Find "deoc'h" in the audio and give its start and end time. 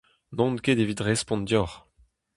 1.47-1.77